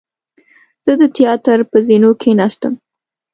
[0.85, 2.73] زه د تیاتر پر زینو کېناستم.